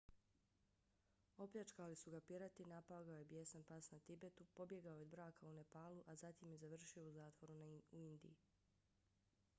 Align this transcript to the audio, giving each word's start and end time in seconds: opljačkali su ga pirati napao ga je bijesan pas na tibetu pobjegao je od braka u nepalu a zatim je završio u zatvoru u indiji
opljačkali 1.45 1.95
su 2.03 2.11
ga 2.13 2.21
pirati 2.29 2.65
napao 2.71 3.03
ga 3.03 3.17
je 3.17 3.25
bijesan 3.33 3.63
pas 3.69 3.91
na 3.91 3.99
tibetu 3.99 4.47
pobjegao 4.53 4.95
je 4.95 5.01
od 5.01 5.07
braka 5.13 5.47
u 5.47 5.51
nepalu 5.53 6.03
a 6.07 6.15
zatim 6.25 6.51
je 6.51 6.57
završio 6.65 7.07
u 7.07 7.11
zatvoru 7.21 7.59
u 7.69 7.81
indiji 7.91 8.35